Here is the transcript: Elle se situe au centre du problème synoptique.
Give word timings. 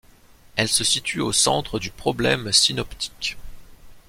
Elle 0.55 0.67
se 0.67 0.83
situe 0.83 1.19
au 1.21 1.31
centre 1.31 1.77
du 1.77 1.91
problème 1.91 2.51
synoptique. 2.51 3.37